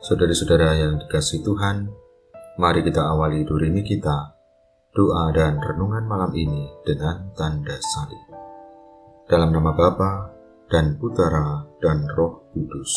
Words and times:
Saudara-saudara 0.00 0.80
yang 0.80 0.96
dikasih 0.96 1.44
Tuhan, 1.44 1.92
mari 2.56 2.80
kita 2.80 3.04
awali 3.04 3.44
durimi 3.44 3.84
kita, 3.84 4.32
doa 4.96 5.28
dan 5.28 5.60
renungan 5.60 6.08
malam 6.08 6.32
ini 6.32 6.72
dengan 6.88 7.28
tanda 7.36 7.76
salib. 7.76 8.24
Dalam 9.28 9.52
nama 9.52 9.76
Bapa 9.76 10.32
dan 10.72 10.96
Putera 10.96 11.68
dan 11.84 12.08
Roh 12.16 12.48
Kudus. 12.48 12.96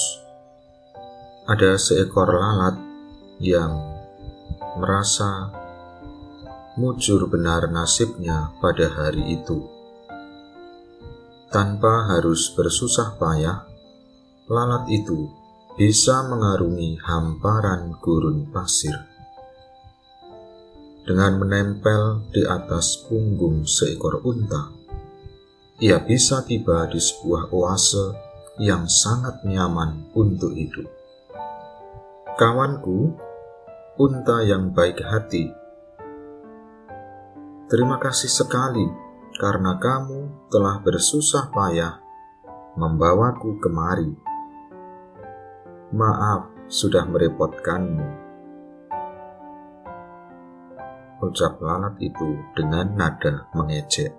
Ada 1.52 1.76
seekor 1.76 2.40
lalat 2.40 2.80
yang 3.44 3.76
merasa 4.80 5.52
mujur 6.80 7.28
benar 7.28 7.68
nasibnya 7.68 8.56
pada 8.64 8.88
hari 8.88 9.44
itu. 9.44 9.60
Tanpa 11.52 12.16
harus 12.16 12.48
bersusah 12.56 13.20
payah, 13.20 13.68
lalat 14.48 14.88
itu 14.88 15.43
bisa 15.74 16.22
mengarungi 16.30 17.02
hamparan 17.02 17.98
gurun 17.98 18.46
pasir. 18.54 18.94
Dengan 21.02 21.42
menempel 21.42 22.30
di 22.30 22.46
atas 22.46 23.02
punggung 23.10 23.66
seekor 23.66 24.22
unta, 24.22 24.70
ia 25.82 25.98
bisa 25.98 26.46
tiba 26.46 26.86
di 26.86 27.02
sebuah 27.02 27.50
oase 27.50 28.14
yang 28.62 28.86
sangat 28.86 29.42
nyaman 29.50 30.14
untuk 30.14 30.54
hidup. 30.54 30.86
Kawanku, 32.38 33.18
unta 33.98 34.46
yang 34.46 34.78
baik 34.78 35.02
hati, 35.02 35.50
terima 37.66 37.98
kasih 37.98 38.30
sekali 38.30 38.86
karena 39.42 39.82
kamu 39.82 40.54
telah 40.54 40.78
bersusah 40.86 41.50
payah 41.50 41.98
membawaku 42.78 43.58
kemari 43.58 44.33
Maaf 45.94 46.50
sudah 46.74 47.06
merepotkanmu. 47.06 48.08
Ucap 51.22 51.62
lalat 51.62 51.94
itu 52.02 52.34
dengan 52.58 52.98
nada 52.98 53.46
mengejek. 53.54 54.10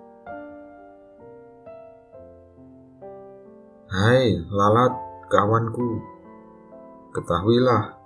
Hai 3.91 4.39
lalat 4.47 4.95
kawanku, 5.27 5.99
ketahuilah 7.11 7.99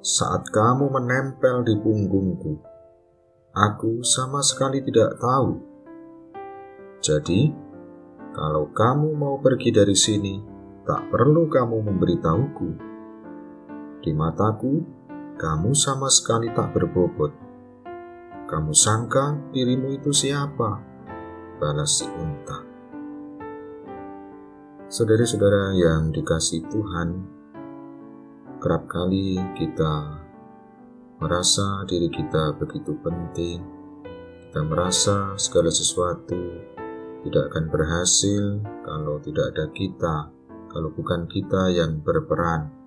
saat 0.00 0.48
kamu 0.48 0.88
menempel 0.88 1.60
di 1.60 1.76
punggungku, 1.76 2.56
aku 3.52 4.00
sama 4.00 4.40
sekali 4.40 4.80
tidak 4.80 5.20
tahu. 5.20 5.60
Jadi, 7.04 7.52
kalau 8.32 8.72
kamu 8.72 9.12
mau 9.12 9.36
pergi 9.44 9.76
dari 9.76 9.92
sini, 9.92 10.40
tak 10.88 11.12
perlu 11.12 11.52
kamu 11.52 11.84
memberitahuku 11.84 12.93
di 14.04 14.12
mataku, 14.12 14.84
kamu 15.40 15.72
sama 15.72 16.12
sekali 16.12 16.52
tak 16.52 16.76
berbobot. 16.76 17.32
Kamu 18.44 18.76
sangka 18.76 19.32
dirimu 19.48 19.96
itu 19.96 20.12
siapa? 20.12 20.76
Balas 21.56 22.04
si 22.04 22.06
unta. 22.12 22.60
Saudara-saudara 24.92 25.72
yang 25.72 26.12
dikasih 26.12 26.68
Tuhan, 26.68 27.08
kerap 28.60 28.84
kali 28.84 29.40
kita 29.56 30.20
merasa 31.24 31.88
diri 31.88 32.12
kita 32.12 32.52
begitu 32.60 32.92
penting. 33.00 33.64
Kita 34.44 34.60
merasa 34.68 35.32
segala 35.40 35.72
sesuatu 35.72 36.38
tidak 37.24 37.48
akan 37.48 37.64
berhasil 37.72 38.60
kalau 38.84 39.16
tidak 39.24 39.56
ada 39.56 39.66
kita, 39.72 40.16
kalau 40.68 40.92
bukan 40.92 41.24
kita 41.24 41.72
yang 41.72 42.04
berperan 42.04 42.83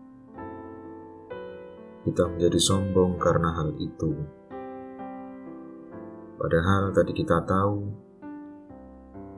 kita 2.08 2.24
menjadi 2.24 2.56
sombong 2.56 3.20
karena 3.20 3.52
hal 3.52 3.76
itu. 3.76 4.16
Padahal 6.40 6.96
tadi 6.96 7.12
kita 7.12 7.44
tahu 7.44 7.84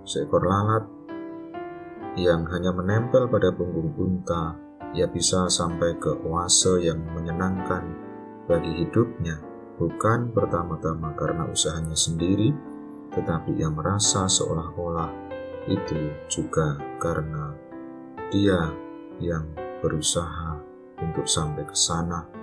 seekor 0.05 0.45
lalat 0.45 0.85
yang 2.13 2.45
hanya 2.53 2.69
menempel 2.69 3.25
pada 3.25 3.49
punggung 3.49 3.89
unta, 3.97 4.53
ia 4.93 5.09
bisa 5.09 5.49
sampai 5.49 5.97
ke 5.97 6.13
oase 6.29 6.85
yang 6.85 7.01
menyenangkan 7.09 7.89
bagi 8.45 8.85
hidupnya, 8.85 9.41
bukan 9.81 10.29
pertama-tama 10.29 11.17
karena 11.17 11.49
usahanya 11.49 11.97
sendiri, 11.97 12.53
tetapi 13.09 13.57
ia 13.57 13.69
merasa 13.73 14.29
seolah-olah 14.29 15.09
itu 15.65 16.13
juga 16.29 16.77
karena 17.01 17.53
dia 18.29 18.69
yang 19.17 19.49
berusaha 19.81 20.61
untuk 21.01 21.25
sampai 21.25 21.65
ke 21.65 21.73
sana 21.73 22.38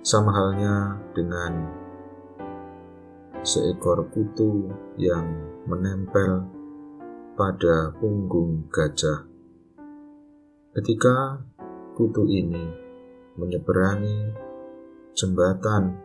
sama 0.00 0.32
halnya 0.32 0.96
dengan 1.12 1.68
seekor 3.44 4.08
kutu 4.08 4.72
yang 4.96 5.28
menempel 5.68 6.48
pada 7.36 7.92
punggung 8.00 8.68
gajah. 8.72 9.28
Ketika 10.72 11.44
kutu 11.96 12.24
ini 12.28 12.64
menyeberangi 13.36 14.32
jembatan 15.12 16.00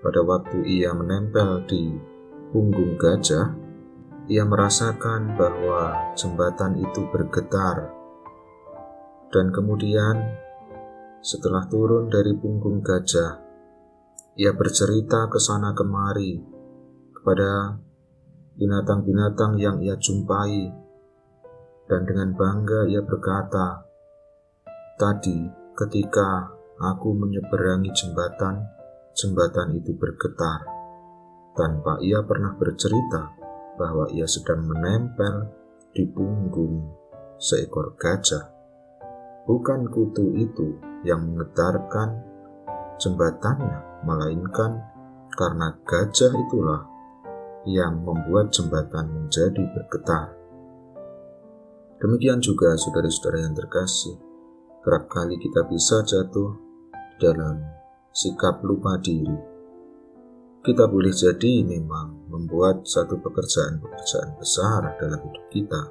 pada 0.00 0.20
waktu 0.24 0.64
ia 0.64 0.96
menempel 0.96 1.64
di 1.68 1.92
punggung 2.48 2.96
gajah, 2.96 3.52
ia 4.28 4.44
merasakan 4.44 5.36
bahwa 5.36 6.14
jembatan 6.16 6.80
itu 6.80 7.04
bergetar 7.12 7.92
dan 9.28 9.52
kemudian 9.52 10.47
setelah 11.28 11.68
turun 11.68 12.08
dari 12.08 12.32
punggung 12.32 12.80
gajah, 12.80 13.36
ia 14.40 14.48
bercerita 14.56 15.28
ke 15.28 15.36
sana 15.36 15.76
kemari 15.76 16.40
kepada 17.12 17.76
binatang-binatang 18.56 19.60
yang 19.60 19.76
ia 19.84 19.92
jumpai, 20.00 20.72
dan 21.84 22.08
dengan 22.08 22.32
bangga 22.32 22.88
ia 22.88 23.04
berkata, 23.04 23.84
"Tadi, 24.96 25.52
ketika 25.76 26.48
aku 26.80 27.12
menyeberangi 27.12 27.92
jembatan, 27.92 28.64
jembatan 29.12 29.76
itu 29.76 29.92
bergetar." 30.00 30.64
Tanpa 31.52 32.00
ia 32.00 32.24
pernah 32.24 32.56
bercerita 32.56 33.36
bahwa 33.76 34.08
ia 34.16 34.24
sedang 34.24 34.64
menempel 34.64 35.44
di 35.92 36.08
punggung 36.08 36.88
seekor 37.36 38.00
gajah. 38.00 38.48
Bukan 39.44 39.92
kutu 39.92 40.32
itu 40.32 40.87
yang 41.06 41.22
menggetarkan 41.22 42.18
jembatannya, 42.98 44.02
melainkan 44.02 44.82
karena 45.38 45.74
gajah 45.86 46.32
itulah 46.34 46.82
yang 47.66 48.02
membuat 48.02 48.50
jembatan 48.50 49.06
menjadi 49.06 49.62
bergetar. 49.74 50.34
Demikian 51.98 52.38
juga 52.38 52.78
saudara-saudara 52.78 53.42
yang 53.42 53.54
terkasih, 53.58 54.18
kerap 54.86 55.10
kali 55.10 55.34
kita 55.38 55.66
bisa 55.66 56.02
jatuh 56.06 56.54
dalam 57.18 57.58
sikap 58.14 58.62
lupa 58.62 58.94
diri. 59.02 59.58
Kita 60.62 60.86
boleh 60.86 61.10
jadi 61.10 61.66
memang 61.66 62.30
membuat 62.30 62.86
satu 62.86 63.18
pekerjaan-pekerjaan 63.18 64.38
besar 64.38 64.94
dalam 64.98 65.18
hidup 65.22 65.46
kita, 65.50 65.82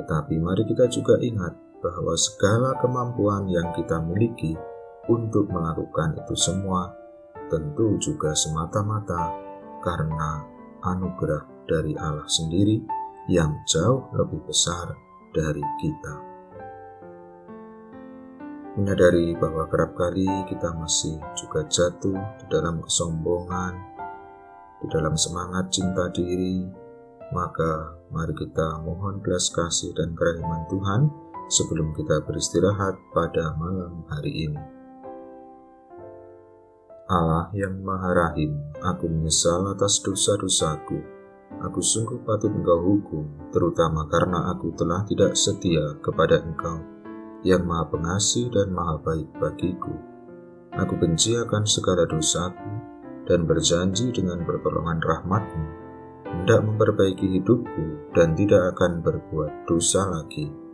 tetapi 0.00 0.36
mari 0.40 0.64
kita 0.64 0.88
juga 0.88 1.20
ingat 1.20 1.67
bahwa 1.78 2.14
segala 2.18 2.74
kemampuan 2.82 3.46
yang 3.46 3.70
kita 3.74 4.02
miliki 4.02 4.58
untuk 5.08 5.46
melakukan 5.48 6.18
itu 6.18 6.34
semua 6.34 6.92
tentu 7.48 7.96
juga 7.96 8.36
semata-mata 8.36 9.32
karena 9.80 10.44
anugerah 10.84 11.42
dari 11.64 11.96
Allah 11.96 12.28
sendiri 12.28 12.82
yang 13.28 13.64
jauh 13.68 14.08
lebih 14.12 14.44
besar 14.44 14.92
dari 15.32 15.64
kita. 15.80 16.14
Menyadari 18.78 19.34
bahwa 19.34 19.66
kerap 19.66 19.98
kali 19.98 20.28
kita 20.46 20.70
masih 20.78 21.18
juga 21.34 21.66
jatuh 21.66 22.14
di 22.38 22.44
dalam 22.46 22.78
kesombongan, 22.78 23.74
di 24.78 24.86
dalam 24.86 25.18
semangat 25.18 25.74
cinta 25.74 26.06
diri, 26.14 26.62
maka 27.34 27.98
mari 28.14 28.32
kita 28.38 28.80
mohon 28.86 29.18
belas 29.20 29.50
kasih 29.50 29.92
dan 29.98 30.14
kerahiman 30.14 30.64
Tuhan 30.70 31.02
sebelum 31.48 31.96
kita 31.96 32.22
beristirahat 32.28 33.00
pada 33.16 33.56
malam 33.56 34.04
hari 34.12 34.48
ini. 34.48 34.62
Allah 37.08 37.48
yang 37.56 37.80
Maha 37.80 38.12
Rahim, 38.12 38.52
aku 38.84 39.08
menyesal 39.08 39.72
atas 39.72 40.04
dosa-dosaku. 40.04 41.00
Aku 41.64 41.80
sungguh 41.80 42.20
patut 42.20 42.52
engkau 42.52 42.76
hukum, 42.84 43.24
terutama 43.48 44.04
karena 44.12 44.52
aku 44.52 44.76
telah 44.76 45.02
tidak 45.08 45.32
setia 45.32 45.96
kepada 46.04 46.44
engkau, 46.44 46.84
yang 47.40 47.64
maha 47.64 47.88
pengasih 47.88 48.52
dan 48.52 48.68
maha 48.70 49.00
baik 49.00 49.26
bagiku. 49.40 49.96
Aku 50.76 51.00
benci 51.00 51.32
akan 51.34 51.64
segala 51.64 52.04
dosaku, 52.04 52.68
dan 53.24 53.48
berjanji 53.48 54.12
dengan 54.12 54.44
pertolongan 54.44 55.00
rahmatmu, 55.00 55.66
hendak 56.28 56.60
memperbaiki 56.60 57.40
hidupku 57.40 58.12
dan 58.12 58.36
tidak 58.36 58.76
akan 58.76 59.00
berbuat 59.00 59.64
dosa 59.64 60.04
lagi. 60.12 60.67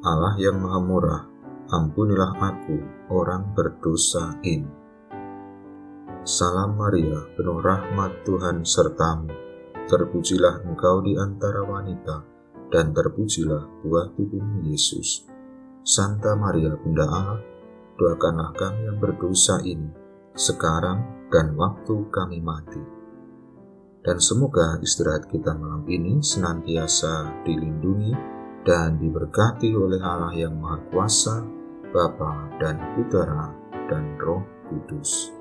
Allah 0.00 0.32
yang 0.40 0.64
Maha 0.64 0.80
Murah, 0.80 1.22
ampunilah 1.68 2.32
aku, 2.40 3.04
orang 3.12 3.52
berdosa 3.52 4.32
ini. 4.40 4.64
Salam 6.24 6.80
Maria, 6.80 7.20
penuh 7.36 7.60
rahmat 7.60 8.24
Tuhan 8.24 8.64
sertamu. 8.64 9.28
Terpujilah 9.84 10.64
engkau 10.64 11.04
di 11.04 11.20
antara 11.20 11.60
wanita, 11.68 12.16
dan 12.72 12.96
terpujilah 12.96 13.84
buah 13.84 14.16
tubuhmu 14.16 14.72
Yesus. 14.72 15.28
Santa 15.84 16.32
Maria, 16.32 16.80
Bunda 16.80 17.04
Allah, 17.04 17.40
doakanlah 18.00 18.56
kami 18.56 18.88
yang 18.88 18.96
berdosa 18.96 19.60
ini, 19.68 19.92
sekarang 20.32 21.28
dan 21.28 21.52
waktu 21.60 22.08
kami 22.08 22.40
mati. 22.40 22.80
Dan 24.00 24.16
semoga 24.16 24.80
istirahat 24.80 25.28
kita 25.28 25.52
malam 25.60 25.84
ini 25.84 26.24
senantiasa 26.24 27.44
dilindungi 27.44 28.39
dan 28.64 29.00
diberkati 29.00 29.72
oleh 29.72 30.00
Allah 30.00 30.32
yang 30.36 30.56
Maha 30.60 30.78
Kuasa, 30.92 31.40
Bapa 31.90 32.54
dan 32.60 32.76
Putera 32.94 33.50
dan 33.88 34.14
Roh 34.20 34.44
Kudus. 34.68 35.39